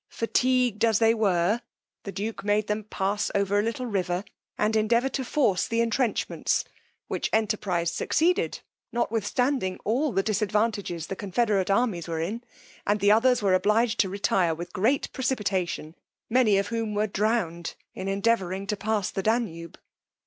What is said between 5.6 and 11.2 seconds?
the intrenchments; which enterprize succeeded, notwithstanding all the disadvantages the